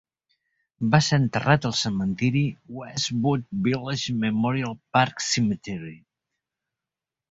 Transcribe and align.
Va 0.95 0.99
ser 1.07 1.19
enterrat 1.23 1.67
al 1.71 1.75
cementiri 1.81 2.43
Westwood 2.79 3.47
Village 3.69 4.19
Memorial 4.27 4.77
Park 4.99 5.27
Cemetery. 5.31 5.99